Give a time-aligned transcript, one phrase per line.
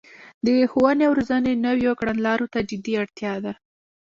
[0.45, 3.53] د ښوونې او روزنې نويو کړنلارو ته جدي اړتیا ده